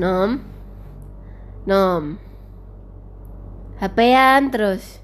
[0.00, 0.40] Nom.
[1.68, 2.16] Nom.
[3.76, 5.02] HP-an terus.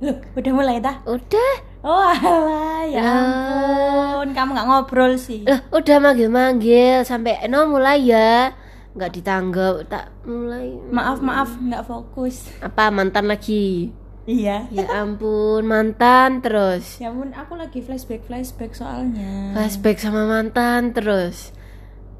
[0.00, 1.04] Loh, udah mulai dah?
[1.04, 1.54] Udah.
[1.80, 5.48] Oh alah, ya ampun, kamu nggak ngobrol sih.
[5.48, 8.52] Lah, udah manggil-manggil sampai Nom mulai ya.
[8.92, 10.76] Nggak ditanggap, tak mulai.
[10.92, 12.52] Maaf, maaf, nggak fokus.
[12.60, 13.96] Apa mantan lagi?
[14.28, 14.68] Iya.
[14.68, 17.00] Ya ampun, mantan terus.
[17.00, 19.56] Ya ampun, aku lagi flashback flashback soalnya.
[19.56, 21.56] Flashback sama mantan terus.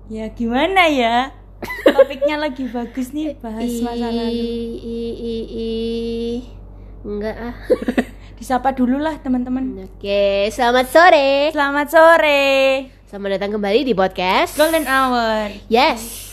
[0.08, 1.36] Ya gimana ya?
[1.84, 4.40] Topiknya lagi bagus nih bahas masa lalu.
[4.80, 5.70] I, i, i.
[7.04, 7.54] Enggak ah.
[8.40, 9.84] Disapa dulu lah teman-teman.
[9.84, 11.52] Oke, selamat sore.
[11.52, 12.42] Selamat sore.
[13.04, 14.56] Selamat datang kembali di podcast.
[14.56, 15.52] Golden hour.
[15.68, 16.32] Yes.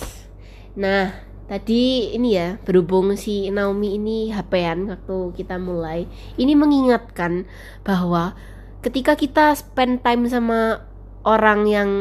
[0.79, 1.11] Nah,
[1.51, 6.07] tadi ini ya, berhubung si Naomi ini HP-an waktu kita mulai,
[6.39, 7.43] ini mengingatkan
[7.83, 8.39] bahwa
[8.79, 10.87] ketika kita spend time sama
[11.27, 11.91] orang yang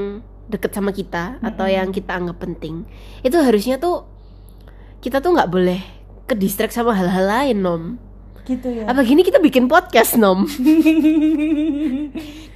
[0.46, 2.86] deket sama kita atau yang kita anggap penting,
[3.26, 4.06] itu harusnya tuh
[5.02, 5.82] kita tuh nggak boleh
[6.26, 7.82] ke distract sama hal-hal lain, Nom.
[8.46, 8.86] Gitu ya.
[8.86, 10.46] Apa gini kita bikin podcast, Nom?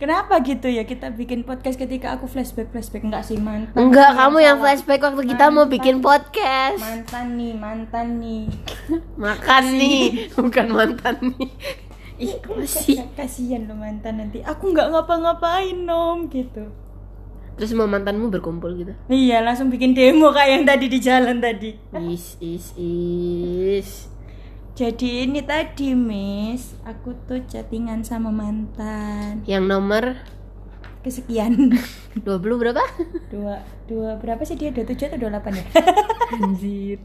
[0.00, 3.77] Kenapa gitu ya kita bikin podcast ketika aku flashback flashback enggak sih mantan.
[3.77, 6.80] Enggak, kamu yang flashback waktu kita mau bikin podcast.
[6.80, 8.48] Mantan nih, mantan nih.
[9.20, 11.48] Makan nih, bukan mantan nih.
[12.16, 12.32] Ih,
[12.64, 12.97] sih?
[13.12, 14.41] Kasihan lo mantan nanti.
[14.41, 16.72] Aku nggak ngapa-ngapain nom gitu.
[17.61, 18.97] Terus mau mantanmu berkumpul gitu.
[19.12, 21.77] Iya, langsung bikin demo kayak yang tadi di jalan tadi.
[22.08, 24.08] Is is is.
[24.72, 29.44] Jadi ini tadi, Miss, aku tuh chattingan sama mantan.
[29.44, 30.05] Yang nomor
[31.05, 31.77] Kesekian.
[32.25, 32.81] 20 berapa?
[33.28, 34.72] dua dua berapa sih dia?
[34.72, 35.66] 27 atau 28 ya?
[36.41, 36.98] Anjir.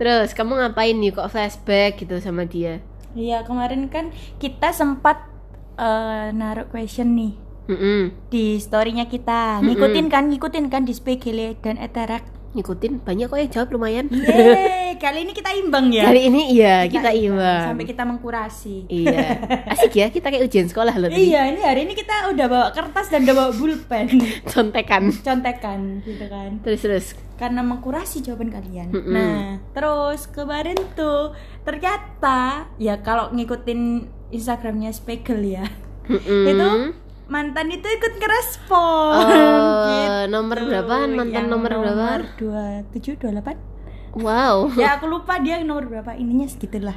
[0.00, 2.80] Terus kamu ngapain nih kok flashback gitu sama dia?
[3.12, 4.08] Iya, kemarin kan
[4.40, 5.28] kita sempat
[5.80, 8.32] eh, naruh question nih Mm-mm.
[8.32, 9.60] di storynya kita.
[9.60, 12.24] Ngikutin kan, ngikutin kan di Spegele dan Eterak.
[12.56, 14.08] Ngikutin banyak kok yang jawab lumayan.
[14.08, 16.08] Yeay, kali ini kita imbang ya.
[16.08, 17.68] Kali ini iya kita imbang.
[17.68, 18.88] Sampai kita mengkurasi.
[18.88, 19.20] Iya.
[19.76, 21.12] Asik ya kita kayak ujian sekolah loh.
[21.12, 24.06] Iya, ini hari ini kita udah bawa kertas dan udah bawa pulpen.
[24.52, 25.12] Contekan.
[25.20, 26.50] Contekan gitu kan.
[26.64, 27.06] Terus terus.
[27.36, 28.96] Karena mengkurasi jawaban kalian.
[28.96, 29.12] Mm-mm.
[29.12, 31.36] Nah, terus kemarin tuh
[31.68, 35.68] ternyata ya kalau ngikutin Instagramnya Spegel ya.
[36.08, 36.44] Mm-mm.
[36.48, 36.68] Itu
[37.28, 40.94] mantan itu ikut ngerespon Oh, nomor berapa?
[41.06, 42.06] Mantan Yang nomor berapa?
[42.36, 44.72] 27 28 Wow.
[44.74, 46.96] ya aku lupa dia nomor berapa ininya segitulah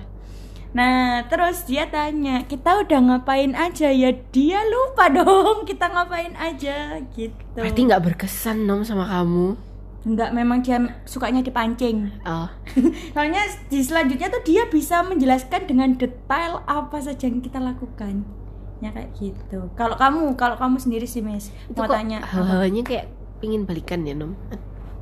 [0.72, 6.96] nah terus dia tanya kita udah ngapain aja ya dia lupa dong kita ngapain aja
[7.12, 9.59] gitu Berarti nggak berkesan nom sama kamu.
[10.02, 12.47] Enggak, memang dia sukanya dipancing Oh.
[13.14, 18.24] soalnya di selanjutnya tuh dia bisa menjelaskan dengan detail apa saja yang kita lakukan
[18.81, 19.69] ya kayak gitu.
[19.74, 22.34] Kalau kamu kalau kamu sendiri sih Miss Itu mau kok tanya apa?
[22.34, 23.06] hal-halnya kayak
[23.38, 24.34] pingin balikan ya nom.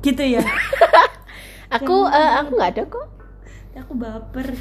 [0.00, 0.44] gitu ya?
[1.76, 3.06] Aku eh, aku nggak ada kok.
[3.72, 4.48] aku baper.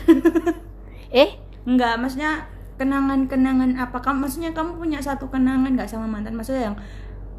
[1.10, 2.46] Eh, Enggak, maksudnya
[2.78, 3.98] kenangan-kenangan apa?
[3.98, 6.38] Kamu maksudnya kamu punya satu kenangan nggak sama mantan?
[6.38, 6.78] Maksudnya yang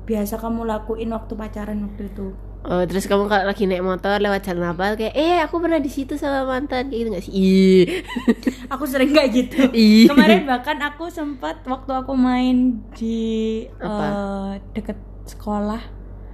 [0.05, 4.41] biasa kamu lakuin waktu pacaran waktu itu oh, terus kamu kalau lagi naik motor lewat
[4.43, 7.33] jalan apa kayak eh aku pernah di situ sama mantan kayak gitu nggak sih?
[7.33, 7.85] Ih.
[8.73, 10.07] aku sering kayak gitu Ih.
[10.07, 12.57] kemarin bahkan aku sempat waktu aku main
[12.93, 14.05] di Apa?
[14.05, 15.81] eh, deket sekolah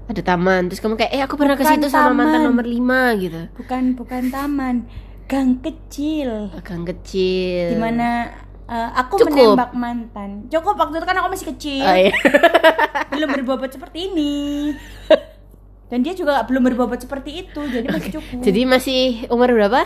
[0.07, 2.79] Ada taman, terus kamu kayak eh aku pernah ke situ sama mantan nomor 5
[3.19, 3.41] gitu.
[3.55, 4.87] bukan bukan taman
[5.27, 7.71] gang kecil Gang kecil.
[7.71, 8.31] di mana
[8.65, 9.35] eh, aku Cukup.
[9.55, 12.15] menembak mantan cukup waktu itu kan aku masih kecil Oh, iya.
[13.11, 14.35] belum berbobot seperti ini
[15.87, 19.83] dan dia juga belum berbobot seperti itu jadi masih cukup Jadi masih umur berapa?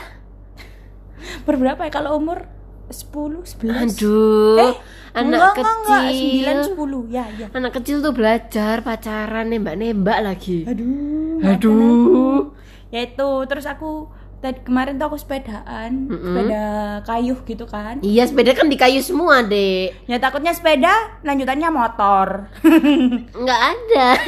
[1.46, 2.48] berberapa ya kalau umur
[2.88, 4.74] 10 11 Aduh, eh
[5.12, 6.42] anak enggak, kecil.
[6.42, 10.64] enggak, 9 10 ya ya Anak kecil tuh belajar pacaran nembak-nembak lagi.
[10.64, 12.50] aduh Aduh.
[12.88, 16.24] ya itu terus aku tadi kemarin tuh aku sepedaan Mm-mm.
[16.24, 16.64] sepeda
[17.04, 20.08] kayuh gitu kan Iya, sepeda kan di kayu semua, Dek.
[20.08, 20.90] ya takutnya sepeda
[21.20, 22.48] lanjutannya motor
[23.36, 24.06] Nggak ada.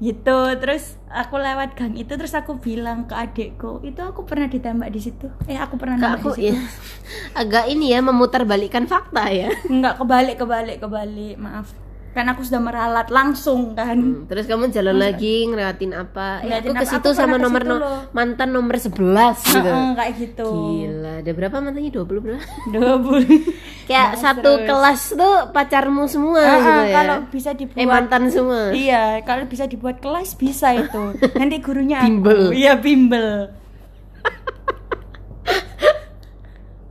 [0.00, 0.38] gitu.
[0.56, 4.98] Terus aku lewat gang itu terus aku bilang ke adikku itu aku pernah ditembak di
[4.98, 5.28] situ.
[5.44, 6.48] Eh aku pernah nembak aku di situ.
[6.50, 6.58] ya,
[7.40, 9.52] agak ini ya memutarbalikkan fakta ya.
[9.64, 11.36] Enggak kebalik kebalik kebalik.
[11.36, 11.68] Maaf.
[12.10, 13.94] Kan aku sudah meralat langsung kan.
[13.94, 16.42] Hmm, Terus kamu jalan lagi ngelewatin apa?
[16.42, 17.78] Eh, Ngeliatin aku ke situ sama ke nomor no-
[18.10, 18.98] mantan nomor 11
[19.46, 19.62] gitu.
[19.62, 20.48] Heeh, kayak gitu.
[20.50, 21.94] Gila, ada berapa mantannya?
[21.94, 22.42] 20 berapa?
[22.66, 23.30] dua bulan
[23.90, 24.66] Kayak Nah, satu terus.
[24.66, 26.94] kelas tuh pacarmu semua Ah, gitu ah, ya.
[26.94, 28.62] kalau bisa dibuat eh mantan semua.
[28.72, 31.02] iya kalau bisa dibuat kelas bisa itu
[31.34, 32.06] nanti gurunya aku.
[32.06, 32.42] Bimbel.
[32.52, 33.50] iya bimbel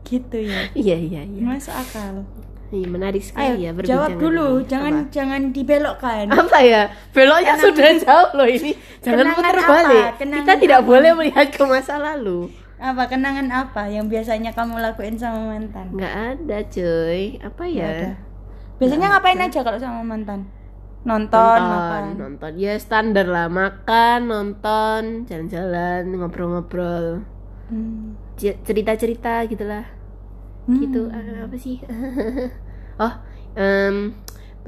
[0.03, 1.39] gitu ya Iya, iya, iya.
[1.39, 2.25] masuk akal
[2.69, 4.67] Iya, menarik Ayo, sekali ya jawab dulu, ini.
[4.67, 5.09] jangan Apa?
[5.09, 6.25] jangan dibelokkan.
[6.29, 10.85] apa ya beloknya Kenangan- sudah jauh loh ini jangan putar balik kita tidak apa?
[10.85, 15.91] boleh melihat ke masa lalu Apa kenangan apa yang biasanya kamu lakuin sama mantan?
[15.91, 18.09] nggak ada cuy apa ya ada.
[18.79, 20.47] Biasanya ngapain aja kalau sama mantan?
[20.99, 22.03] Nonton, nonton makan.
[22.15, 27.23] nonton ya standar lah makan nonton jalan-jalan ngobrol-ngobrol
[27.69, 28.17] Hmm.
[28.35, 29.85] Cerita-cerita gitulah
[30.65, 30.79] Hmm.
[30.79, 31.79] gitu Ah, apa sih
[33.03, 33.13] oh
[33.53, 34.11] em,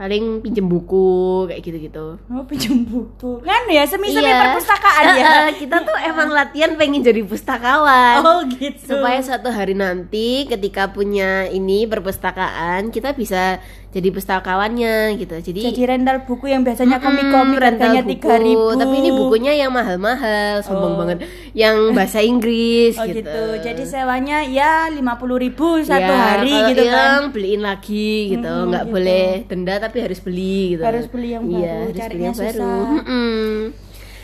[0.02, 1.06] paling pinjem buku
[1.46, 3.38] kayak gitu-gitu Oh, pinjam buku.
[3.40, 4.50] Kan ya semi-semi Iya.
[4.50, 5.32] perpustakaan ya.
[5.62, 8.98] Kita tuh emang latihan pengen jadi pustakawan Oh, gitu.
[8.98, 13.62] supaya suatu hari nanti ketika punya ini perpustakaan kita bisa
[13.92, 18.12] jadi pustakawannya gitu jadi jadi rental buku yang biasanya Mm-mm, komik-komik rental harganya buku.
[18.14, 20.98] tiga ribu tapi ini bukunya yang mahal-mahal sombong Oh.
[20.98, 21.18] banget
[21.52, 23.20] yang bahasa Inggris oh gitu.
[23.20, 23.42] gitu.
[23.60, 28.10] jadi sewanya ya lima puluh ribu satu Ya, hari kalau gitu kan hilang, beliin lagi
[28.32, 28.94] gitu Mm-mm, nggak gitu.
[28.94, 32.48] boleh denda tapi harus beli gitu Harus beli yang iya, baru, harus beli yang baru
[32.56, 32.88] susah.
[32.96, 33.52] Mm-mm.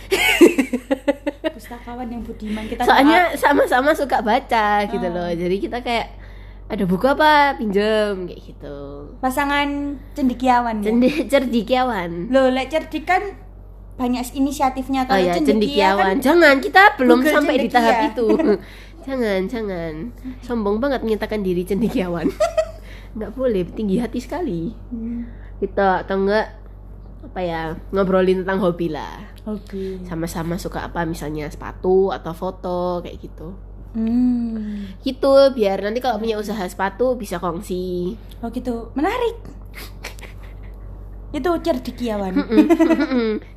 [1.50, 5.12] pustakawan yang budiman kita soalnya sama-sama suka baca gitu Ah.
[5.12, 6.08] loh jadi kita kayak
[6.68, 7.56] ada buku apa?
[7.56, 8.78] Pinjem kayak gitu.
[9.24, 10.92] Pasangan cendekiawan ya?
[10.92, 13.24] Cendi cerdikiawan Loh, lek cerdik kan
[13.98, 15.08] banyak inisiatifnya.
[15.08, 17.76] Oh kalau ya cendekia cendikiawan kan jangan kita belum Google sampai di cendekia.
[17.80, 18.28] tahap itu.
[19.08, 19.94] Jangan jangan.
[20.44, 22.28] Sombong banget menyatakan diri cendikiawan.
[23.16, 24.76] Nggak boleh tinggi hati sekali.
[24.92, 25.24] Hmm,
[25.64, 26.52] kita atau enggak
[27.24, 27.62] apa ya
[27.96, 29.32] ngobrolin tentang hobi lah.
[29.48, 30.04] Hobi.
[30.04, 33.56] Sama-sama suka apa misalnya sepatu atau foto kayak gitu
[33.94, 35.00] hmm.
[35.06, 38.18] gitu biar nanti kalau punya usaha sepatu bisa kongsi.
[38.42, 39.38] Oh gitu menarik.
[41.36, 42.34] Itu cerdikiawan.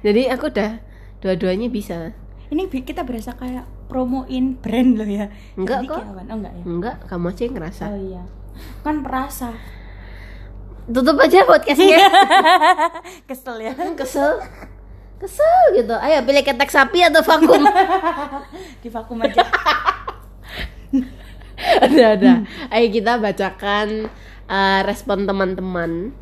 [0.07, 0.83] Jadi aku udah
[1.23, 2.13] dua-duanya bisa.
[2.51, 5.27] Ini kita berasa kayak promoin brand loh ya.
[5.55, 6.03] Enggak kok.
[6.03, 6.65] Oh enggak ya?
[6.67, 7.85] Enggak kamu aja yang ngerasa.
[7.91, 8.23] Oh iya.
[8.83, 9.51] Kan perasa.
[10.91, 12.03] Tutup aja podcastnya.
[13.31, 13.73] Kesel ya.
[13.95, 14.43] Kesel.
[15.21, 15.95] Kesel gitu.
[15.95, 17.63] Ayo pilih ketek sapi atau vakum?
[18.83, 19.45] Di vakum aja
[21.85, 22.33] ada ada.
[22.73, 24.09] Ayo kita bacakan
[24.49, 26.13] uh, respon teman-teman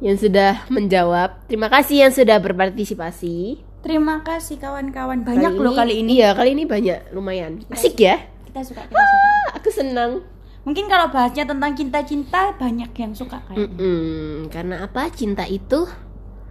[0.00, 1.48] yang sudah menjawab.
[1.48, 3.60] Terima kasih yang sudah berpartisipasi.
[3.80, 5.22] Terima kasih kawan-kawan.
[5.22, 6.18] Banyak loh kali ini.
[6.20, 7.14] iya kali ini banyak.
[7.14, 7.62] Lumayan.
[7.70, 8.18] Asik ya?
[8.50, 9.26] kita suka kita suka.
[9.28, 10.12] Ah, aku senang.
[10.66, 15.06] Mungkin kalau bahasnya tentang cinta-cinta banyak yang suka kayak Mm-mm, karena apa?
[15.14, 15.86] Cinta itu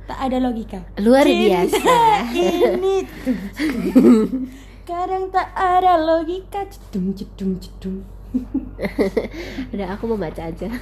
[0.07, 0.85] tak ada logika.
[1.03, 1.95] luar Cinta biasa.
[2.77, 2.95] ini
[4.89, 6.63] kadang tak ada logika.
[6.71, 8.14] Cedung cedung cedung
[9.73, 10.67] udah aku mau baca aja.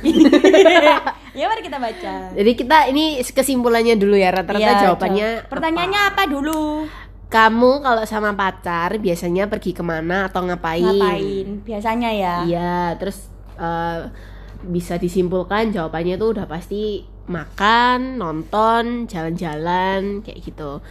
[1.33, 2.29] Ya mari kita baca.
[2.38, 5.50] Jadi kita ini kesimpulannya dulu ya rata-rata Iya, jawabannya jawab.
[5.50, 6.85] pertanyaannya apa, dulu?
[7.33, 10.85] Kamu kalau sama pacar biasanya pergi ke mana atau ngapain?
[10.85, 11.65] Ngapain?
[11.65, 12.35] Biasanya ya?
[12.45, 14.13] Iya, terus eh,
[14.61, 20.85] bisa disimpulkan jawabannya tuh udah pasti makan, nonton, jalan-jalan kayak gitu.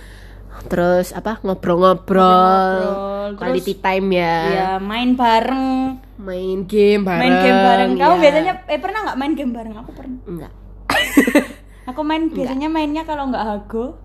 [0.63, 7.21] Terus apa ngobrol-ngobrol, quality time ya, ya main bareng main game bareng.
[7.21, 8.21] main game bareng kamu ya.
[8.21, 10.53] biasanya eh pernah nggak main game bareng aku pernah enggak?
[11.91, 13.99] aku main biasanya mainnya kalau nggak hago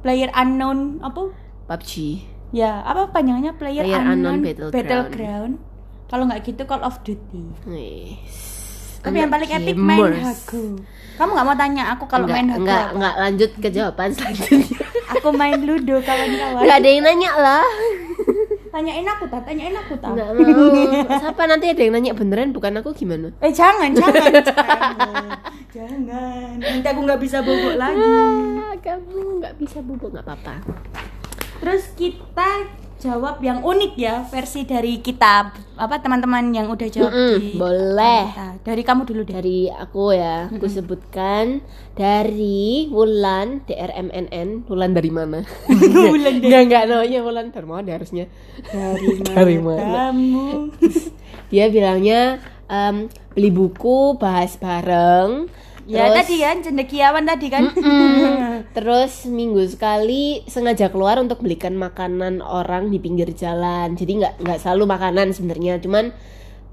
[0.00, 1.30] player unknown apa
[1.68, 1.92] PUBG.
[2.52, 4.72] ya apa panjangnya player, Player unknown, Unknown Battleground.
[4.74, 5.52] battleground
[6.08, 8.61] kalau nggak gitu call of duty Wis.
[9.02, 10.62] Tapi yang paling epic main hago
[11.12, 12.94] kamu nggak mau tanya aku kalau main hago enggak, apa?
[12.94, 14.66] enggak lanjut ke jawaban selanjutnya.
[15.10, 17.66] aku main ludo kawan-kawan enggak ada yang nanya lah.
[18.68, 21.20] tanyain aku tak tanyain aku tak Enggak mau.
[21.20, 23.28] Siapa nanti ada yang nanya beneran bukan aku gimana?
[23.38, 25.26] eh jangan jangan jangan
[25.68, 30.54] jangan nanti aku nggak bisa bobok lagi Ah, kamu nggak bisa bubuk nggak apa-apa.
[31.58, 32.48] terus kita
[33.02, 38.22] jawab yang unik ya versi dari kita apa teman-teman yang udah jawab Mm-mm, di boleh.
[38.28, 38.48] kita.
[38.62, 41.58] dari kamu dulu deh Dari aku ya, aku sebutkan
[41.92, 44.64] dari Wulan DRMNN.
[44.64, 45.42] Wulan dari mana?
[46.12, 48.24] Wulan dari- Enggak enggak namanya Wulan dari mana harusnya?
[48.64, 49.90] dari mana Dari mana?
[50.08, 50.48] kamu
[51.50, 52.96] Dia bilangnya em,
[53.30, 55.50] beli buku bahas bareng.
[55.86, 57.62] Ya terus- tadi kan cendekiawan tadi kan.
[57.74, 58.46] Mm,
[58.76, 63.94] terus minggu sekali sengaja keluar untuk belikan makanan orang di pinggir jalan.
[63.98, 65.82] Jadi nggak nggak selalu makanan sebenarnya.
[65.82, 66.14] Cuman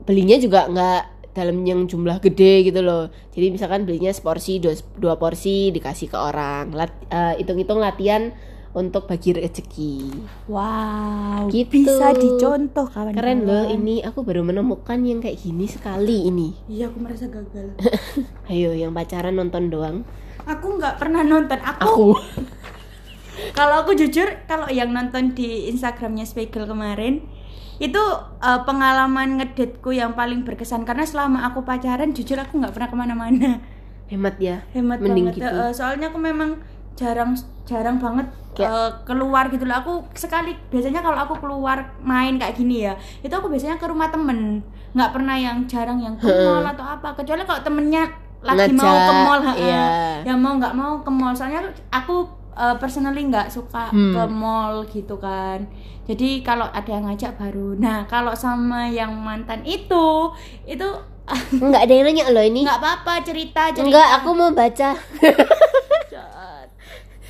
[0.05, 1.01] belinya juga nggak
[1.33, 3.13] dalam yang jumlah gede gitu loh.
[3.31, 6.73] Jadi misalkan belinya seporsi dua, dua porsi dikasih ke orang.
[6.73, 8.33] Lat, eh, hitung-hitung latihan
[8.79, 10.24] untuk bagi rezeki.
[10.48, 11.83] Wow Gitu.
[11.83, 16.55] bisa dicontoh kawan keren loh ini aku baru menemukan yang kayak gini sekali ini.
[16.65, 17.75] Iya aku merasa gagal.
[18.51, 20.07] Ayo yang pacaran nonton doang.
[20.48, 21.59] Aku nggak pernah nonton.
[21.59, 22.07] Aku, aku.
[23.57, 27.24] Kalau aku jujur kalau yang nonton di instagramnya Spiegel kemarin
[27.79, 28.01] itu
[28.43, 30.83] eh, pengalaman ngedetku yang paling berkesan.
[30.83, 33.51] Karena selama aku pacaran jujur aku nggak pernah ke mana-mana.
[34.12, 34.67] Hemat ya?
[34.75, 35.39] Hemat Mending banget.
[35.39, 35.55] gitu.
[35.55, 36.59] Eh, soalnya aku memang
[37.00, 37.32] jarang
[37.63, 39.77] jarang banget Kayak- eh, keluar gitu loh.
[39.77, 44.10] Aku sekali biasanya kalau aku keluar main kayak gini ya itu aku biasanya ke rumah
[44.10, 44.60] temen.
[44.91, 47.15] Nggak pernah yang jarang yang ke mall atau apa.
[47.15, 48.03] Kecuali kalau temennya
[48.39, 49.86] lagi mau Ngajak, ke mall iya.
[50.24, 51.32] yang mau nggak mau ke mall.
[51.32, 54.12] Soalnya aku eh, personally nggak suka Hmm.
[54.12, 55.63] ke mall gitu kan.
[56.03, 57.77] Jadi kalau ada yang ngajak baru.
[57.77, 60.89] Nah kalau sama yang mantan itu itu
[61.56, 62.65] Enggak ada yang nanya loh ini.
[62.65, 64.98] Nggak apa-apa cerita cerita Enggak, aku mau baca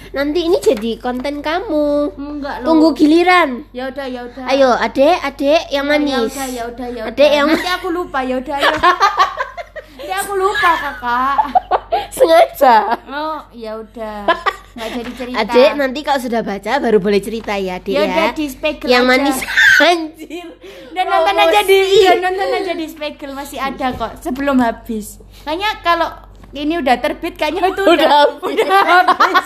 [0.09, 1.87] Nanti ini jadi konten kamu.
[2.13, 3.63] Enggak loh Tunggu giliran.
[3.69, 4.43] Ya udah ya udah.
[4.45, 6.29] Ayo, adek, adek yang Ya manis.
[6.29, 8.73] udah ya udah ya Adek yang nanti aku lupa ya udah ya.
[9.99, 11.37] Nanti aku lupa kakak.
[12.15, 12.75] sengaja.
[13.05, 14.25] Oh ya udah.
[14.71, 15.37] Nggak jadi cerita.
[15.39, 18.05] Adek, nanti kalau sudah baca baru boleh cerita ya, adek ya ya.
[18.07, 19.09] udah di spegel Yang aja.
[19.11, 19.37] manis.
[19.85, 20.47] Anjir.
[20.89, 25.19] Dan nonton aja di iya nonton aja di spegel masih ada kok sebelum habis.
[25.41, 26.09] Kayaknya kalau
[26.53, 28.57] ini udah terbit kayaknya itu Udah udah habis.
[28.57, 29.45] udah habis.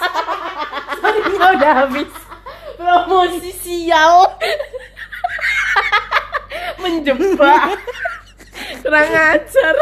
[1.34, 2.12] Udah habis.
[2.74, 4.36] Promosi sial
[6.82, 7.80] Menjebak
[8.84, 9.76] Kurang ajar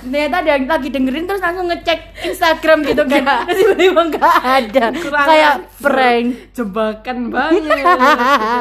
[0.00, 3.24] Ternyata ada yang lagi dengerin terus langsung ngecek Instagram gitu kan.
[3.44, 4.84] Terus tiba-tiba nggak ada.
[4.94, 6.26] Kurang Kayak prank.
[6.52, 7.62] Jebakan banget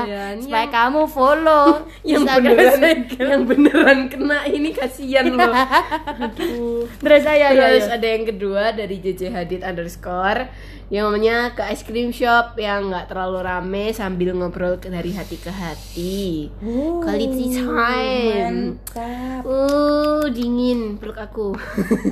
[0.08, 1.66] Yang- supaya kamu follow
[2.08, 3.28] yang Instagram beneran Segel.
[3.28, 5.54] yang beneran kena ini kasihan loh
[6.24, 7.96] aduh terus saya ya, terus ya.
[7.96, 10.50] ada yang kedua dari JJ Hadid underscore
[10.92, 15.48] yang namanya ke ice cream shop yang nggak terlalu rame sambil ngobrol dari hati ke
[15.48, 16.52] hati.
[17.00, 18.76] Quality time.
[18.76, 19.42] mantap.
[19.48, 21.56] Uh dingin peluk aku.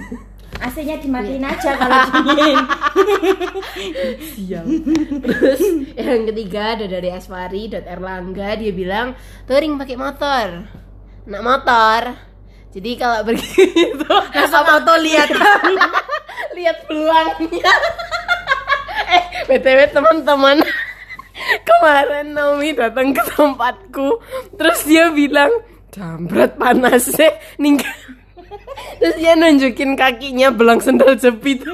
[0.64, 2.58] AC-nya dimatiin aja kalau dingin.
[4.40, 4.66] Sial.
[5.28, 5.62] Terus
[6.00, 9.12] yang ketiga ada dari Aswari Erlangga dia bilang
[9.44, 10.48] touring pakai motor.
[11.28, 12.02] Nak motor.
[12.72, 15.28] Jadi kalau begitu langsung foto lihat.
[16.56, 17.76] Lihat belangnya
[19.10, 20.62] eh btw teman-teman.
[21.68, 24.20] Kemarin Naomi datang ke tempatku.
[24.60, 25.50] Terus dia bilang
[25.90, 27.90] jambret panas sih ninggal
[29.02, 31.66] terus dia nunjukin kakinya belang sendal jepit.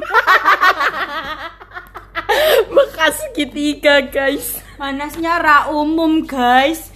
[2.76, 4.60] Bekas segitiga guys.
[4.76, 6.92] Panasnya ra umum guys.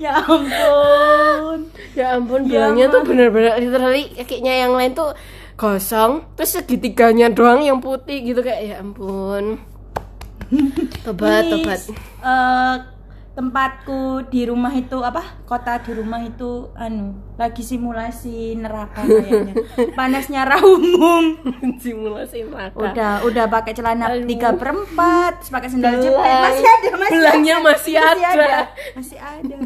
[0.00, 1.68] Ya ampun.
[1.92, 5.12] Ya ampun Ya belangnya tuh bener-bener literally kakinya yang lain tuh
[5.56, 9.56] kosong terus segitiganya doang yang putih gitu kayak ya ampun.
[11.02, 11.80] Tobat tobat.
[12.22, 12.74] eh,
[13.36, 19.54] tempatku di rumah itu apa kota di rumah itu anu lagi simulasi neraka kayaknya.
[19.98, 21.40] Panasnya ra umum
[21.82, 22.92] simulasi neraka.
[22.92, 26.20] Udah udah pakai celana tiga perempat pakai sendal jepit.
[26.20, 27.66] Masih ada masih Belangnya ada.
[27.66, 28.50] masih ada.
[28.94, 29.56] masih ada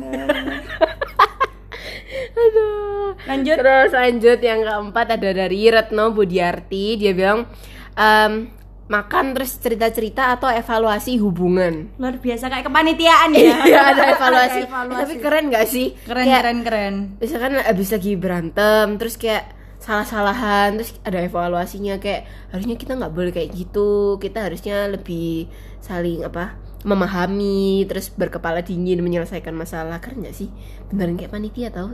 [2.35, 3.15] aduh.
[3.27, 3.57] Lanjut.
[3.59, 6.99] Terus lanjut yang keempat ada dari Retno Budiarti.
[6.99, 7.47] Dia bilang
[7.95, 8.51] em,
[8.91, 11.95] makan terus cerita-cerita atau evaluasi hubungan?
[11.97, 13.55] Luar biasa kayak kepanitiaan ya.
[13.71, 14.61] Iya ada evaluasi.
[14.67, 15.01] Evaluasi.
[15.07, 15.95] Tapi keren gak sih?
[16.03, 16.95] keren Kayak, keren keren.
[17.23, 23.33] misalkan abis lagi berantem terus kayak salah-salahan terus ada evaluasinya kayak harusnya kita nggak boleh
[23.33, 24.19] kayak gitu.
[24.21, 25.49] Kita harusnya lebih
[25.81, 29.99] saling apa memahami terus berkepala dingin menyelesaikan masalah.
[29.99, 30.49] Keren nggak sih?
[30.89, 31.93] Beneran kayak panitia tau.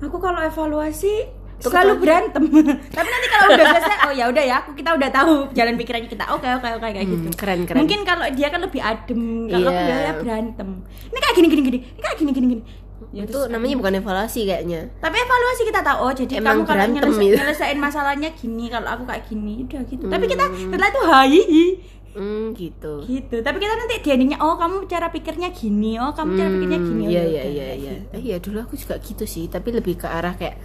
[0.00, 1.28] Aku kalau evaluasi
[1.60, 2.40] Tuh, selalu berantem.
[2.96, 6.08] Tapi nanti kalau udah selesai oh ya udah ya aku kita udah tahu jalan pikirannya
[6.08, 6.24] kita.
[6.32, 7.28] Oke oke oke kayak gitu.
[7.28, 7.84] Hmm, keren keren.
[7.84, 9.96] Mungkin kalau dia kan lebih adem kalau aku Iya.
[10.00, 10.68] ya berantem.
[11.04, 12.64] Ini kayak gini gini gini ini kayak gini gini gini.
[13.10, 14.80] Ya, itu namanya bukan evaluasi kayaknya.
[14.96, 17.36] Tapi evaluasi kita tahu oh jadi Emang kamu kalau berantem nyelesa- gitu.
[17.36, 20.04] nyelesain masalahnya gini kalau aku kayak gini udah gitu.
[20.06, 21.64] Tapi kita setelah itu hahihi
[22.20, 22.94] hmm gitu.
[23.08, 23.36] Gitu.
[23.40, 25.96] Tapi kita nanti dia oh kamu cara pikirnya gini.
[25.96, 27.02] Oh kamu cara pikirnya gini.
[27.08, 27.92] Iya Oh, iya udah, iya kayak iya.
[27.96, 28.04] gitu.
[28.12, 29.48] Eh, iya dulu aku juga gitu sih.
[29.48, 30.60] Tapi lebih ke arah kayak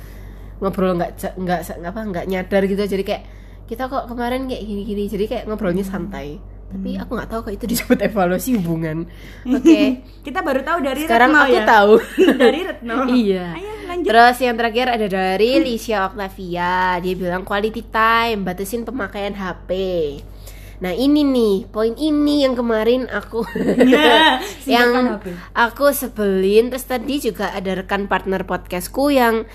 [0.60, 2.84] ngobrol nggak nggak apa nggak nyadar gitu.
[2.84, 3.24] Jadi kayak
[3.66, 6.38] kita kok kemarin kayak gini gini jadi kayak ngobrolnya santai.
[6.66, 9.08] Tapi aku nggak tahu kok itu disebut evaluasi hubungan.
[9.56, 10.04] Oke.
[10.28, 11.66] Kita baru tahu dari sekarang Retno aku ya.
[11.66, 11.94] tahu.
[12.44, 12.96] Dari Retno.
[13.16, 13.46] Iya.
[13.56, 14.10] Ayo lanjut.
[14.12, 17.00] Terus yang terakhir ada dari Lisha Octavia.
[17.00, 19.72] Dia bilang quality time Batasin pemakaian HP
[20.84, 23.48] Nah ini nih Poin ini yang kemarin aku
[23.96, 25.22] Ya, Yang
[25.56, 29.48] aku sebelin Terus tadi juga ada rekan partner podcastku yang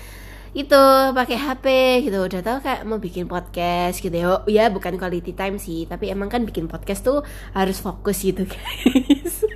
[0.51, 0.83] itu
[1.15, 1.65] pakai HP
[2.03, 4.27] gitu udah tahu kayak mau bikin podcast gitu ya.
[4.27, 7.23] Oh, ya bukan quality time sih tapi emang kan bikin podcast tuh
[7.55, 9.47] harus fokus gitu guys.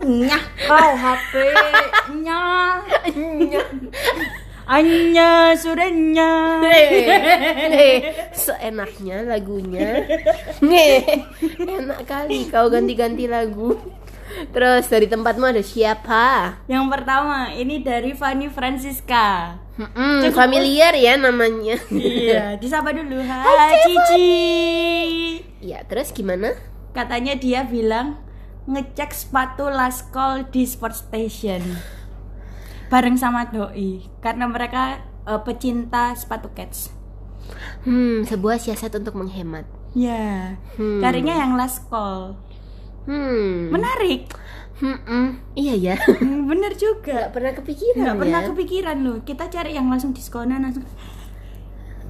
[0.00, 1.32] Nyah kau HP
[2.24, 2.80] nyah
[4.66, 6.58] Anya surenya.
[8.34, 10.02] Seenaknya lagunya.
[10.58, 11.06] Nih,
[11.62, 13.78] enak kali kau ganti-ganti lagu.
[14.50, 16.58] Terus dari tempatmu ada siapa?
[16.66, 19.54] Yang pertama ini dari Fanny Francisca.
[19.78, 21.78] Hmm, familiar ya namanya.
[21.94, 23.22] Iya, disapa dulu.
[23.22, 24.28] Hai Cici.
[25.62, 26.58] Ya, terus gimana?
[26.90, 28.18] Katanya dia bilang
[28.66, 31.62] ngecek sepatu Laskol di Sport Station.
[32.86, 36.94] Bareng sama doi karena mereka eh, pecinta sepatu cats.
[37.82, 39.66] Hmm, sebuah siasat untuk menghemat.
[39.94, 41.00] Ya, Hmm.
[41.00, 42.36] carinya yang Laskol.
[43.06, 43.70] Hmm.
[43.70, 44.28] Menarik.
[44.76, 45.28] Hmm, hmm.
[45.54, 45.94] Iya ya.
[45.96, 47.26] Hmm, Bener juga.
[47.26, 48.48] Gak pernah kepikiran pernah ya.
[48.50, 49.16] kepikiran loh.
[49.22, 50.84] Kita cari yang langsung diskonan langsung.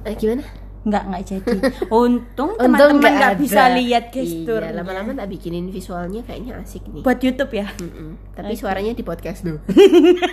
[0.03, 0.43] Eh, gimana?
[0.85, 1.57] Nggak nggak jadi.
[2.03, 4.61] Untung teman-teman nggak bisa lihat gestur.
[4.61, 7.01] Iya, lama-lama tak bikinin visualnya kayaknya asik nih.
[7.01, 7.67] buat YouTube ya.
[7.81, 8.35] Mm-mm.
[8.37, 9.59] Tapi suaranya di podcast dulu.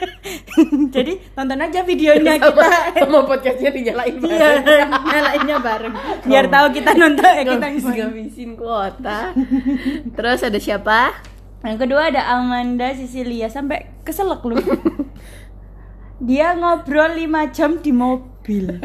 [0.95, 2.69] jadi tonton aja videonya kita.
[3.01, 4.49] Sama podcastnya dinyalain Iya,
[4.85, 5.95] nyalainnya bareng.
[6.29, 9.33] Biar tahu kita nonton eh, kita Ngabis ngabisin kuota.
[10.13, 11.15] Terus ada siapa?
[11.65, 14.61] Yang kedua ada Amanda Sicilia sampai keselak lu.
[16.21, 18.79] Dia ngobrol 5 jam di mobil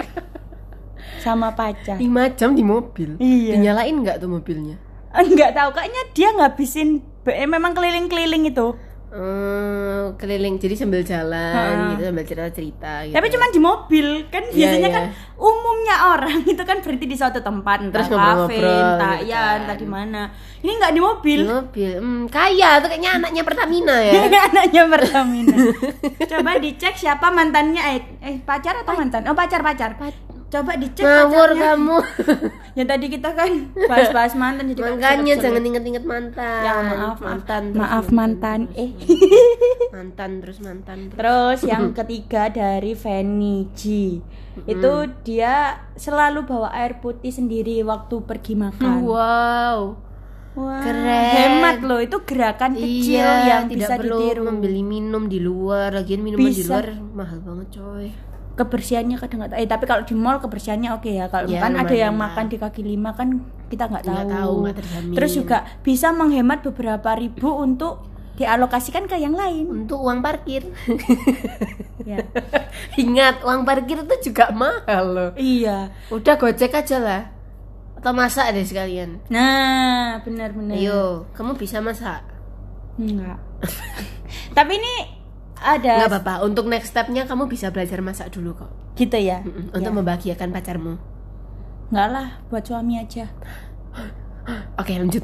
[1.19, 1.95] sama pacar.
[1.95, 3.15] 5 jam di mobil.
[3.17, 3.59] Iya.
[3.59, 4.75] Dinyalain nggak tuh mobilnya?
[5.09, 8.67] Enggak tahu kayaknya dia ngabisin eh, memang keliling-keliling itu.
[9.09, 11.97] Eh, keliling jadi sambil jalan Ha.
[11.97, 13.15] gitu sambil cerita cerita gitu.
[13.17, 14.97] Tapi cuma di mobil kan Iya, biasanya iya.
[15.01, 19.41] kan umumnya orang itu kan berhenti di suatu tempat entah Terus kafe, entah gitu ya
[19.41, 19.57] kan.
[19.65, 20.21] entah di mana.
[20.61, 21.39] Ini nggak di mobil.
[21.41, 21.91] di mobil.
[21.97, 24.13] Hmm, kaya tuh kayaknya anaknya Pertamina ya.
[24.53, 25.55] Anaknya Pertamina.
[26.29, 29.25] Coba dicek siapa mantannya eh, eh pacar atau mantan?
[29.25, 29.97] Oh pacar pacar.
[30.49, 31.63] Coba dicek Ngawur pacarnya.
[31.71, 31.97] kamu.
[32.69, 36.61] Ya tadi kita kan bahas-bahas mantan jadi Makanya jangan inget-inget mantan.
[36.63, 37.27] Ya maaf mantan.
[37.27, 38.89] mantan terus maaf mantan eh
[39.95, 40.97] mantan terus mantan.
[41.05, 41.17] terus.
[41.19, 43.81] terus yang ketiga dari Fanny G
[44.63, 45.55] itu dia
[45.93, 49.79] selalu bawa air putih sendiri waktu pergi makan Wow.
[50.55, 51.29] Wah, keren.
[51.35, 55.93] hemat loh itu gerakan kecil iya, yang tidak bisa perlu ditiru membeli minum di luar.
[55.93, 56.73] Lagian minuman di Bisa.
[56.73, 58.07] luar mahal banget, coy.
[58.59, 59.59] Kebersihannya kadang nggak tahu.
[59.59, 62.29] eh tapi kalau di mall kebersihannya oke ya kalau Ya, kan ada yang lah.
[62.29, 65.15] makan di kaki lima kan kita nggak tahu, Nggak tahu, terjamin.
[65.15, 68.03] terus juga bisa menghemat beberapa ribu untuk
[68.35, 70.63] dialokasikan ke yang lain Untuk uang parkir.
[72.01, 72.19] ya
[73.01, 75.31] Ingat, uang parkir itu juga mahal loh.
[75.35, 77.21] iya Udah gojek aja lah.
[77.95, 79.19] Atau masak deh sekalian.
[79.27, 82.23] nah benar-benar Ayo, kamu bisa masak?
[82.95, 83.39] enggak
[84.55, 85.18] tapi ini
[85.61, 86.33] ada Nggak apa-apa.
[86.41, 88.71] Untuk next stepnya kamu bisa belajar masak dulu kok.
[88.93, 90.99] gitu ya Mm-mm, Untuk membahagiakan pacarmu.
[91.87, 93.25] enggak lah buat suami aja
[94.75, 95.21] Oke, lanjut.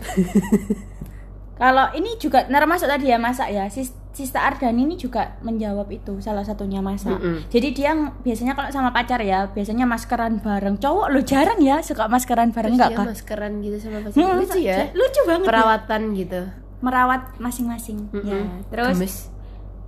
[1.56, 6.20] kalau ini juga termasuk tadi ya masak ya Sis- Sista Ardani ini juga menjawab itu
[6.20, 7.48] salah satunya masak Mm-mm.
[7.48, 12.08] jadi dia biasanya kalau sama pacar ya biasanya maskeran bareng cowok lo jarang ya suka
[12.08, 14.16] maskeran bareng dia kan maskeran gitu sama pacar.
[14.16, 14.88] Hmm, Lucu ya.
[14.92, 15.50] lucu banget ya.
[15.50, 16.42] Perawatan gitu.
[16.78, 18.68] merawat masing-masing ya Mm-mm.
[18.70, 19.16] terus Gemes.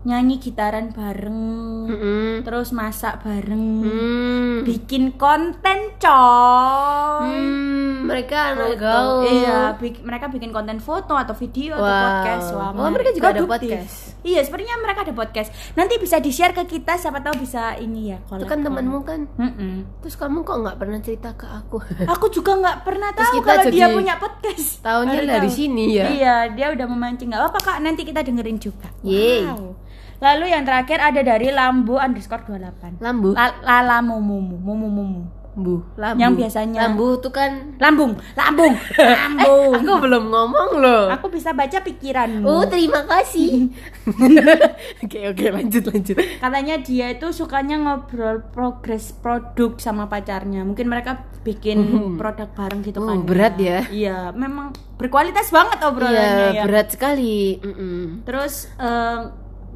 [0.07, 1.41] Nyanyi gitaran bareng
[1.85, 2.31] Mm-mm.
[2.41, 4.57] terus masak bareng Hmm.
[4.63, 9.25] bikin konten coy Hmm, mereka anak gaul.
[9.25, 11.99] Iya, bik- mereka bikin konten foto atau video atau Wow.
[11.99, 12.47] podcast.
[12.53, 14.15] Wah, Oh, mereka juga ada podcast?
[14.21, 15.49] Iya, sepertinya mereka ada podcast.
[15.73, 18.17] Nanti bisa di-share ke kita, siapa tahu bisa ini ya.
[18.23, 19.27] Itu kan temanmu kan.
[19.33, 19.99] Mm-mm.
[19.99, 21.77] Terus kamu kok nggak pernah cerita ke aku?
[22.13, 24.79] Aku juga nggak pernah tahu kalau dia punya podcast.
[24.79, 25.57] Tahunya Baru dari tahu.
[25.57, 26.05] sini ya.
[26.07, 27.27] Iya, dia udah memancing.
[27.27, 28.87] Nggak apa-apa kak, nanti kita dengerin juga.
[29.01, 29.43] Yeay.
[29.43, 29.73] Wow.
[30.17, 33.31] Lalu yang terakhir ada dari Lambu underscore 28 Lambu.
[33.31, 35.21] La- Lala Mumumu Mumu Mumu
[35.53, 35.75] Lambu.
[35.95, 36.19] Lambu.
[36.19, 38.73] Yang biasanya- Lambu tuh kan Lambung Lambung
[39.17, 41.09] Lambung Aku belum ngomong loh.
[41.11, 43.69] Aku bisa baca pikiranmu Oh, terima kasih.
[45.03, 46.17] Oke, oke, lanjut lanjut.
[46.37, 51.77] katanya dia itu sukanya ngobrol progres produk sama pacarnya mungkin mereka bikin
[52.15, 53.79] produk bareng gitu Oh, kan berat ya.
[53.87, 57.57] iya memang berkualitas banget obrolannya Iya, ya berat sekali.
[57.57, 58.23] Mm-mm.
[58.23, 59.21] terus eh,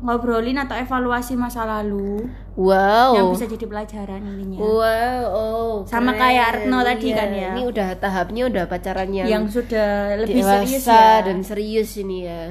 [0.02, 3.14] ngobrolin atau evaluasi masa lalu Wow.
[3.14, 5.74] yang bisa jadi pelajaran intinya Wow, oh.
[5.86, 6.22] Sama keren.
[6.22, 7.52] kayak Retno tadi Iya, kan ya.
[7.52, 12.18] Ini udah tahapnya udah pacaran yang, yang sudah lebih dewasa serius ya dan serius ini
[12.24, 12.42] ya.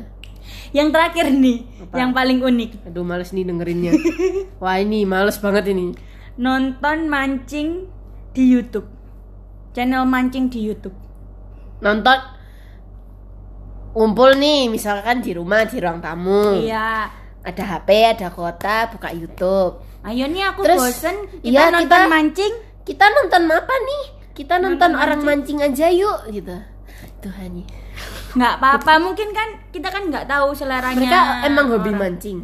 [0.70, 1.94] yang terakhir nih Apa?
[1.96, 3.92] yang paling unik Aduh, males nih dengerinnya.
[4.62, 5.90] Wah, ini males banget ini.
[6.36, 7.90] nonton mancing
[8.30, 8.86] di YouTube
[9.70, 10.94] channel mancing di YouTube
[11.80, 12.18] Nonton
[13.90, 16.56] ngumpul nih, misalkan di rumah di ruang tamu.
[16.56, 19.80] iya Ada HP, ada kuota, buka YouTube.
[20.00, 24.04] ayo nih aku Terus, bosen kita iya, nonton kita- mancing Kita nonton apa nih?
[24.32, 25.60] Kita nonton, orang mancing.
[25.60, 26.56] aja yuk gitu.
[27.20, 27.64] Tuhan
[28.30, 32.00] nggak apa-apa mungkin kan kita kan nggak tahu seleranya Mereka emang hobi orang.
[32.16, 32.38] mancing.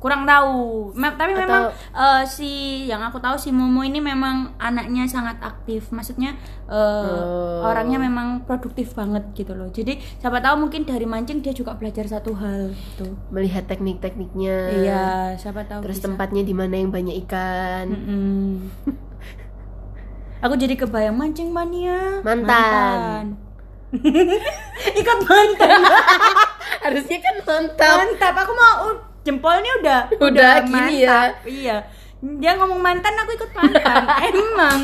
[0.00, 0.90] Kurang tahu.
[0.92, 2.50] Me- tapi Atau- memang eh, si
[2.84, 5.92] yang aku tahu si Momo ini memang anaknya sangat aktif.
[5.92, 6.34] Maksudnya
[6.64, 7.60] eh, Oh.
[7.62, 9.68] orangnya memang produktif banget gitu loh.
[9.68, 13.12] Jadi siapa tahu mungkin dari mancing dia juga belajar satu hal gitu.
[13.28, 14.56] Melihat teknik-tekniknya.
[14.74, 15.04] Iya
[15.36, 16.08] siapa tahu terus bisa.
[16.08, 17.86] tempatnya di mana yang banyak ikan.
[17.86, 18.72] Mm-mm.
[20.40, 22.24] aku jadi kebayang mancing mania.
[22.24, 23.36] Mantan.
[24.94, 25.80] ikut mantan.
[26.84, 27.96] Harusnya kan mantap.
[28.00, 28.34] Mantap.
[28.38, 31.08] Aku mau uh, jempolnya udah Udah gini ya.
[31.08, 31.32] mantap.
[31.46, 31.76] iya.
[32.20, 34.04] Dia ngomong mantan aku ikut mantan.
[34.28, 34.80] Emang.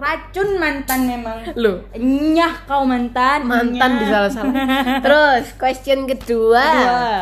[0.00, 1.84] Racun mantan memang loh.
[1.96, 4.00] Nyah kau mantan mantan nyah.
[4.00, 4.54] disalah-salah.
[5.04, 6.64] Terus question kedua.
[6.64, 7.12] Kedua.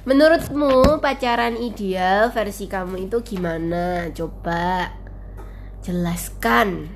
[0.00, 4.08] menurutmu pacaran ideal versi kamu itu gimana?
[4.14, 4.94] Coba
[5.82, 6.88] jelaskan.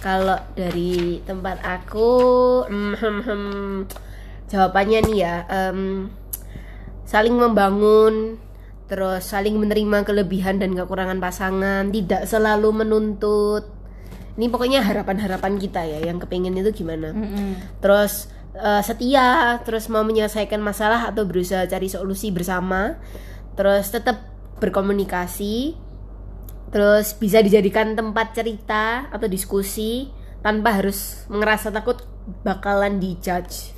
[0.00, 2.10] Kalau dari tempat aku
[2.64, 3.74] hmm, hmm, hmm,
[4.48, 6.08] jawabannya nih ya em,
[7.10, 8.38] saling membangun
[8.86, 13.66] terus saling menerima kelebihan dan kekurangan pasangan tidak selalu menuntut.
[14.38, 17.10] Ini pokoknya harapan-harapan kita ya yang kepengen itu gimana?
[17.10, 17.78] Mm-mm.
[17.82, 22.98] terus eh, setia terus mau menyelesaikan masalah atau berusaha cari solusi bersama.
[23.58, 24.30] Terus tetap
[24.62, 25.74] berkomunikasi.
[26.70, 30.06] Terus bisa dijadikan tempat cerita atau diskusi
[30.46, 31.98] tanpa harus ngerasa takut
[32.46, 33.74] bakalan dijudge.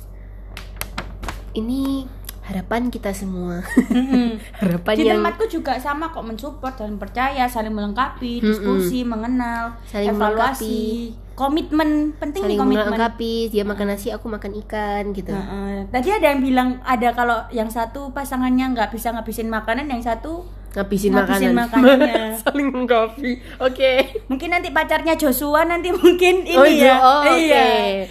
[1.57, 2.05] Ini
[2.43, 3.63] harapan kita semua.
[3.87, 4.35] Mm-mm.
[4.59, 10.11] harapan di yang tempatku juga sama kok mensupport saling percaya saling melengkapi diskusi mengenal Saling
[10.11, 10.77] evaluasi
[11.33, 12.85] komitmen penting nih saling komitmen.
[12.85, 15.31] melengkapi dia makan nasi aku makan ikan gitu.
[15.31, 15.87] Heeh.
[15.87, 20.43] tadi ada yang bilang ada kalau yang satu pasangannya nggak bisa ngabisin makanan yang satu
[20.73, 21.85] ngabisin, Ngabisin makanan.
[21.85, 22.21] makanannya.
[22.41, 23.31] saling melengkapi.
[23.59, 23.91] Oke.
[24.25, 26.97] Mungkin nanti pacarnya Joshua nanti mungkin ini Oh, ya.
[26.97, 27.37] oh, oke.
[27.39, 27.65] iya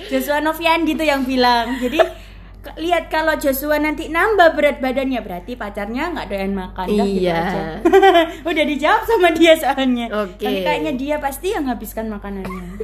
[0.06, 1.74] Joshua Noviandi tuh yang bilang.
[1.76, 1.98] Jadi
[2.72, 7.34] lihat kalau Joshua nanti nambah berat badannya berarti pacarnya nggak doyan makan gitu Iya.
[7.36, 7.62] aja.
[8.48, 10.40] udah dijawab sama dia soalnya Oke.
[10.40, 12.78] tapi kayaknya dia pasti yang habiskan makanannya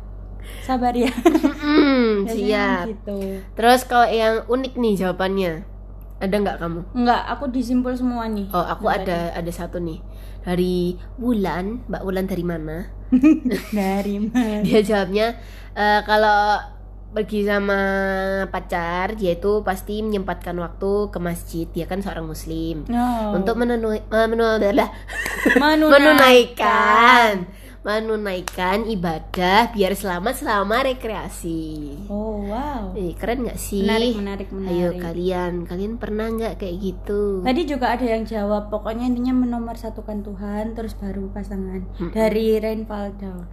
[0.66, 1.12] sabar ya
[2.24, 3.18] Biasanya siap gitu
[3.52, 5.52] terus kalau yang unik nih jawabannya
[6.18, 8.48] ada nggak kamu Enggak, aku disimpul semua nih.
[8.50, 10.00] oh aku ada ada satu nih
[10.40, 12.88] dari Wulan Mbak Wulan dari mana
[13.70, 14.60] Dari mana?
[14.60, 15.36] dia jawabnya
[15.72, 16.56] eh, kalau
[17.08, 17.80] pergi sama
[18.46, 23.32] pacar dia itu pasti menyempatkan waktu ke masjid dia kan seorang muslim No.
[23.32, 24.60] untuk menunai, eh, menu-
[25.56, 25.88] Menunaikan.
[25.88, 27.32] menunaikan
[27.80, 32.92] menunaikan ibadah biar selamat selama rekreasi Oh, wow.
[32.92, 34.74] Eh, keren nggak sih Menarik, menarik, menarik.
[34.74, 39.74] ayo kalian kalian pernah nggak kayak gitu Tadi juga ada yang jawab, pokoknya intinya menomor
[39.74, 41.80] satukan Tuhan, terus baru pasangan.
[42.10, 43.46] Dari Renvaldo.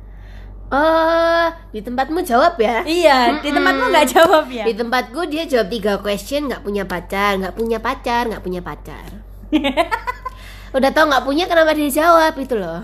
[0.67, 4.65] Oh di tempatmu jawab ya Iya, di tempatmu nggak jawab ya?
[4.65, 9.07] di tempatku dia jawab tiga question nggak punya pacar nggak punya pacar nggak punya pacar
[10.75, 12.81] udah tau nggak punya kenapa dia jawab itu loh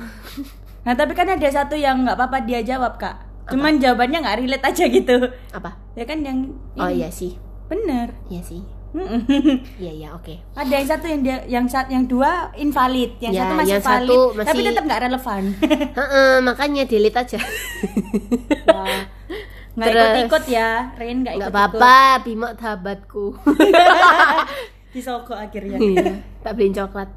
[0.81, 3.45] Nah, tapi kan ada satu yang nggak apa-apa dia jawab, Kak.
[3.53, 5.29] Cuman jawabannya nggak relate aja gitu.
[5.53, 6.97] apa Ya kan yang oh ini.
[6.97, 7.37] iya sih
[7.69, 8.17] Bener.
[8.27, 8.65] iya sih.
[9.79, 13.39] iya iya oke ada yang satu yang dia yang sat, yang dua invalid, yang Ya,
[13.41, 15.43] satu masih yang valid, satu tapi masih- tetap nggak relevan.
[15.99, 17.39] Heeh, makanya delete aja
[18.67, 19.01] Wah.
[19.71, 21.79] Nggak ikut-ikut ya, Ren nggak nggak ikut-ikut.
[21.79, 23.25] apa-apa Bimo sahabatku
[24.91, 25.79] Disogok akhirnya.
[25.79, 27.07] iya tak beliin coklat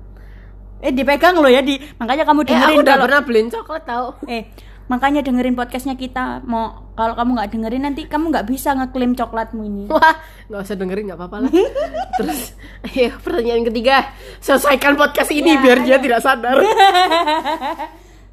[0.79, 3.83] Eh dipegang lo ya di makanya kamu eh dengerin aku udah kalau pernah beliin coklat
[3.83, 4.43] tau eh
[4.85, 9.63] makanya dengerin podcastnya kita mau kalau kamu nggak dengerin nanti kamu nggak bisa ngeklaim coklatmu
[9.65, 9.85] ini.
[9.89, 10.15] Wah,
[10.47, 11.53] nggak usah dengerin nggak apa-apa lah.
[12.21, 12.55] Terus,
[12.87, 16.05] ayo pertanyaan ketiga, selesaikan podcast ini Ya, biar dia ayo.
[16.05, 16.57] tidak sadar.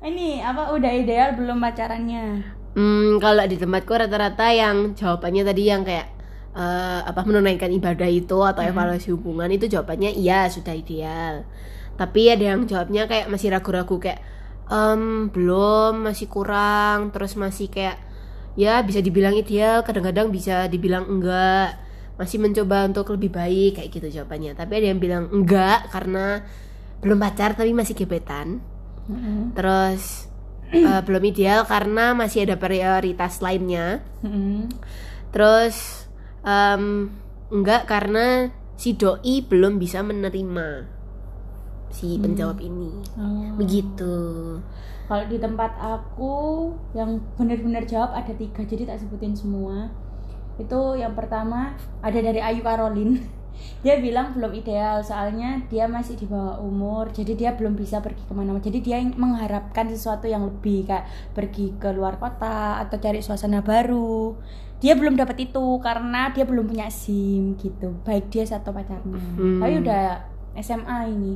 [0.01, 2.41] Ini apa udah ideal belum pacarannya?
[2.73, 6.09] Hmm, kalau di tempatku rata-rata yang jawabannya tadi yang kayak
[6.57, 11.45] eh, apa menunaikan ibadah itu atau evaluasi hubungan itu jawabannya iya sudah ideal.
[12.01, 14.25] Tapi ada yang jawabnya kayak masih ragu-ragu kayak
[14.71, 17.99] "Em, belum masih kurang terus masih kayak
[18.55, 21.75] ya bisa dibilang ideal kadang-kadang bisa dibilang enggak.
[22.15, 24.55] Masih mencoba untuk lebih baik kayak gitu jawabannya.
[24.55, 26.45] Tapi ada yang bilang enggak karena
[27.03, 28.63] belum pacar tapi masih gebetan.
[29.01, 29.57] Mm-mm.
[29.57, 30.29] terus
[30.71, 34.05] eh, belum ideal karena masih ada prioritas lainnya.
[34.21, 34.69] Mm-mm.
[35.33, 36.07] terus
[36.45, 37.11] em,
[37.51, 41.00] enggak karena si doi belum bisa menerima
[41.91, 43.53] si penjawab ini Oh.
[43.59, 44.15] begitu
[45.11, 49.91] Kalau di tempat aku yang benar-benar jawab ada tiga, jadi tak sebutin semua.
[50.55, 53.19] Itu yang pertama ada dari Ayu Karolin.
[53.83, 58.23] Dia bilang belum ideal soalnya dia masih di bawah umur, jadi dia belum bisa pergi
[58.23, 58.63] ke mana-mana.
[58.63, 64.33] Jadi dia mengharapkan sesuatu yang lebih kayak pergi ke luar kota atau cari suasana baru.
[64.79, 67.99] Dia belum dapat itu karena dia belum punya SIM gitu.
[68.01, 69.19] Baik dia atau pacarnya.
[69.19, 69.59] Hmm.
[69.59, 70.05] Tapi udah
[70.57, 71.33] SMA ini.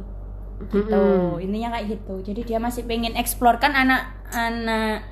[0.66, 1.44] Gitu Mm-mm.
[1.44, 5.04] intinya kayak gitu jadi dia masih pengen explore kan anak-anak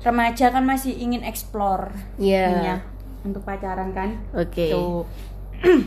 [0.00, 2.44] remaja kan masih ingin explore Iya.
[2.48, 2.76] ininya
[3.22, 4.70] untuk pacaran kan Oke.
[4.70, 5.02] Tuh.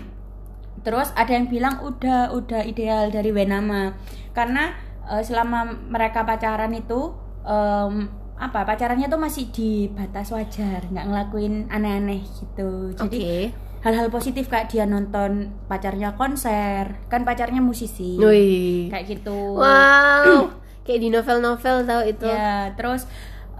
[0.79, 3.95] Terus ada yang bilang udah udah ideal dari Wenama
[4.31, 4.71] karena
[5.05, 7.11] eh, selama mereka pacaran itu
[7.43, 12.95] em, apa pacarannya tuh masih di batas wajar nggak ngelakuin aneh-aneh gitu.
[12.95, 18.91] Jadi hal-hal positif kayak dia nonton pacarnya konser kan pacarnya musisi Wih.
[18.91, 19.55] kayak gitu.
[19.55, 20.51] Wow.
[20.89, 22.25] Kayak di novel-novel tahu itu.
[22.25, 23.05] Ya, terus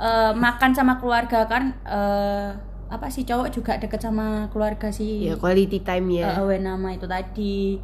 [0.02, 2.50] eh, makan sama keluarga kan eh,
[2.90, 5.30] apa sih cowok juga deket sama keluarga sih.
[5.30, 6.34] Ya quality time ya.
[6.42, 7.78] Eh, nama itu tadi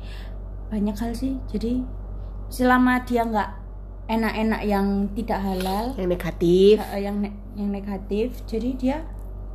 [0.73, 1.37] banyak hal sih.
[1.45, 1.85] Jadi
[2.49, 3.49] selama dia nggak
[4.05, 6.75] enak-enak yang tidak halal, Yang negatif.
[6.93, 8.97] eh, yang ne- yang negatif, jadi dia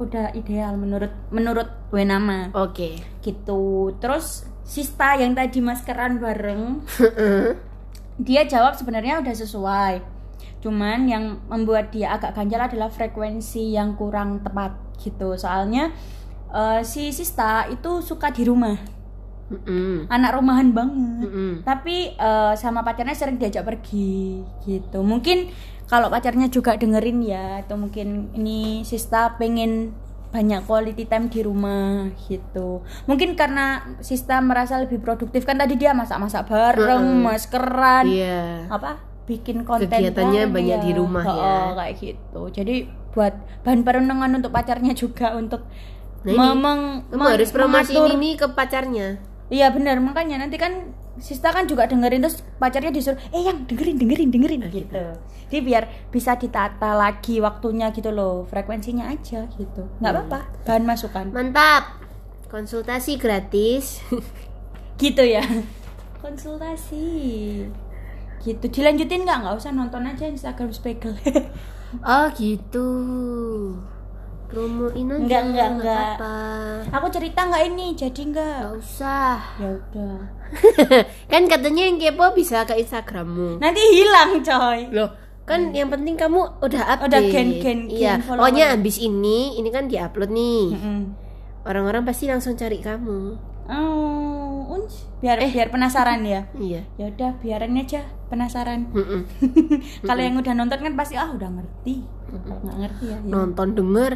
[0.00, 2.98] udah ideal menurut menurut Wenama Oke.
[3.20, 3.92] gitu.
[4.00, 6.86] Terus Sista yang tadi maskeran bareng
[8.26, 9.94] dia jawab sebenarnya udah sesuai
[10.60, 15.88] cuman yang membuat dia agak ganjal adalah frekuensi yang kurang tepat gitu soalnya
[16.52, 18.99] eh, si Sista itu suka di rumah
[19.50, 20.06] Mm-mm.
[20.06, 21.52] anak rumahan banget Mm-mm.
[21.60, 25.50] tapi eh, sama pacarnya sering diajak pergi gitu mungkin
[25.84, 29.90] kalau pacarnya juga dengerin ya atau mungkin ini Sista pengen
[30.30, 35.90] banyak quality time di rumah gitu mungkin karena Sista merasa lebih produktif kan tadi dia
[35.90, 37.26] masak-masak bareng Mm-mm.
[37.26, 38.70] maskeran Iya.
[38.70, 41.58] apa bikin konten Kegiatannya bareng banyak di rumah Oh, ya.
[41.76, 42.74] kayak gitu jadi
[43.10, 45.66] buat bahan perenungan untuk pacarnya juga untuk
[46.20, 49.16] Nah, meng- harus mengatur- ini ke pacarnya.
[49.50, 53.98] Iya benar makanya nanti kan Sista kan juga dengerin terus pacarnya disuruh eh yang dengerin
[54.00, 55.04] dengerin dengerin gitu.
[55.50, 59.84] Jadi biar bisa ditata lagi waktunya gitu loh frekuensinya aja gitu.
[60.00, 61.98] nggak apa-apa bahan masukan Mantap.
[62.48, 64.00] Konsultasi gratis.
[65.02, 65.44] gitu ya.
[66.22, 67.10] Konsultasi.
[68.40, 71.18] Gitu dilanjutin nggak nggak usah nonton aja Instagram Spegel.
[72.06, 72.88] oh gitu.
[74.50, 75.14] Promoin aja.
[75.16, 76.06] Enggak, enggak, enggak.
[76.18, 76.34] apa-apa.
[76.98, 78.56] Aku cerita nggak ini jadi nggak?
[78.60, 79.38] Nggak usah.
[79.62, 80.18] Ya udah.
[81.32, 83.62] kan katanya yang kepo bisa ke Instagrammu.
[83.62, 84.90] Nanti hilang coy.
[84.90, 85.14] Loh,
[85.46, 87.06] kan yang penting kamu udah update.
[87.06, 87.80] Udah Iya, gen
[88.26, 88.38] follower.
[88.42, 90.62] pokoknya abis ini, ini kan diupload nih.
[90.74, 91.00] Mm-mm.
[91.62, 93.38] Orang-orang pasti langsung cari kamu.
[93.70, 95.06] Oh, uns.
[95.22, 96.50] biar biar penasaran ya.
[96.58, 96.82] Iya.
[96.98, 98.90] ya udah biarin aja penasaran
[100.08, 103.26] kalau yang udah nonton kan pasti ah udah ngerti nggak ngerti ya, ya.
[103.26, 104.12] Nonton denger.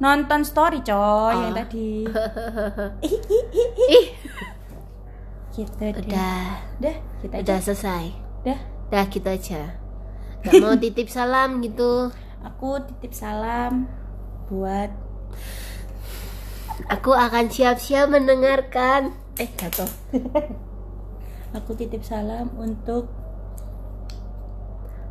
[0.00, 1.60] Nonton story coy yang Ah.
[1.60, 2.08] tadi
[3.90, 4.06] Ih,
[5.52, 6.44] gitu deh udah,
[6.80, 8.04] udah kita aja udah selesai.
[8.40, 8.58] udah
[8.88, 9.60] Udah gitu aja.
[10.40, 12.08] Gak mau titip salam gitu.
[12.40, 13.86] aku titip salam
[14.46, 14.88] buat
[16.88, 19.12] Aku akan siap-siap mendengarkan.
[19.36, 19.86] Eh, jatuh.
[21.52, 23.12] aku titip salam untuk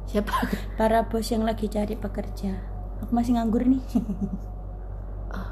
[0.08, 0.34] Siapa?
[0.75, 2.58] para bos yang lagi cari pekerja
[2.97, 4.02] aku masih nganggur nih Oh,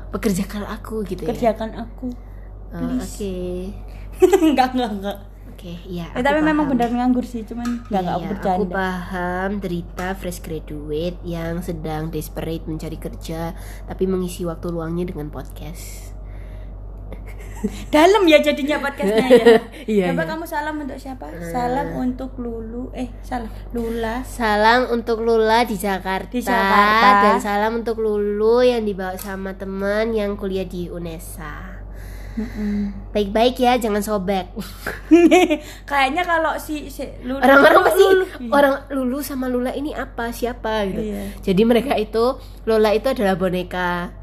[0.09, 1.29] pekerjakan aku gitu ya.
[1.29, 2.09] kerjakan aku
[2.67, 2.99] Oh.
[2.99, 3.71] Oke.
[4.43, 5.17] enggak enggak enggak
[5.47, 6.05] Oke, iya.
[6.13, 6.73] Eh, aku tapi memang paham.
[6.75, 12.11] benar nganggur sih cuman enggak enggak Iya, aku bercanda paham derita fresh graduate yang sedang
[12.11, 16.06] desperate mencari kerja tapi mengisi waktu luangnya dengan podcast.
[17.95, 19.45] dalam ya jadinya podcastnya ya.
[19.87, 20.29] Iya, Coba iya.
[20.35, 21.31] kamu salam untuk siapa?
[21.39, 22.91] Salam untuk Lulu.
[22.91, 23.47] Eh, salah.
[23.71, 24.19] Lula.
[24.27, 27.23] Salam untuk Lula di Jakarta, Di Jakarta.
[27.23, 31.79] dan salam untuk Lulu yang dibawa sama teman yang kuliah di UNESA.
[33.09, 34.53] Baik-baik ya, jangan sobek.
[35.89, 38.25] Kayaknya kalau si, si Lulu Orang-orang pasti Lulu.
[38.53, 41.01] orang Lulu sama Lula ini apa siapa gitu.
[41.01, 41.23] Iya.
[41.41, 42.37] Jadi mereka itu
[42.69, 44.13] Lola itu adalah boneka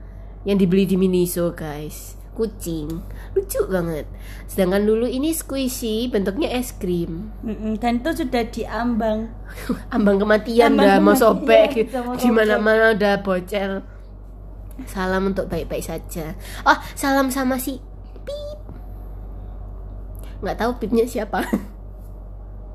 [0.47, 2.15] yang dibeli di Miniso guys.
[2.35, 2.91] Kucing,
[3.35, 4.07] lucu banget.
[4.47, 7.35] Sedangkan Lulu ini squishy, bentuknya es krim.
[7.43, 9.29] Mm-mm, Dan itu sudah diambang.
[9.95, 11.71] Ambang kematian Ambang dah mau kematian, sobek.
[11.91, 13.73] sama Di mana-mana udah bocel.
[14.91, 16.35] Salam untuk baik-baik saja.
[16.67, 17.79] Oh, salam sama si
[18.27, 18.59] Pip.
[20.43, 21.43] Nggak tahu Pipnya siapa.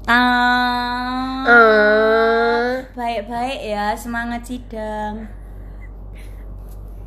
[0.09, 1.45] Ah.
[1.45, 2.81] Ah.
[2.97, 5.29] Baik-baik ya, semangat sidang.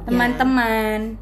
[0.07, 1.19] Ya.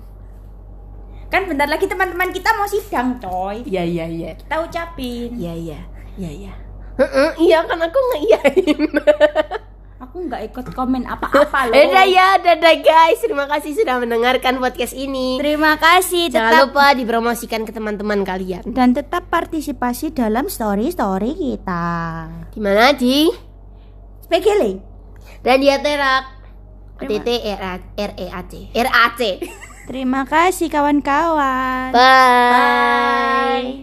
[1.30, 3.62] Kan bentar lagi teman-teman kita mau sidang, coy.
[3.64, 4.30] Iya iya iya.
[4.34, 5.30] Kita ucapin.
[5.32, 5.80] Iya iya.
[6.16, 6.52] Iya iya.
[6.96, 8.80] Heeh, iya kan aku ngeiyain.
[10.00, 11.38] Aku nggak ikut komen apa-apa
[11.68, 11.72] loh.
[11.72, 13.20] Dadah ya, dadah guys.
[13.20, 15.36] Terima kasih sudah mendengarkan podcast ini.
[15.36, 16.26] Terima kasih.
[16.26, 18.64] Jangan Tetap lupa dipromosikan ke teman-teman kalian.
[18.66, 21.86] dan tetap partisipasi dalam story-story kita.
[22.50, 23.28] Gimana di?
[24.20, 24.80] Spegele.
[25.40, 26.24] Dan dia terak.
[26.96, 29.20] T Terima- T R A R E A C R A C.
[29.90, 31.90] Terima kasih kawan-kawan.
[31.90, 33.74] Bye.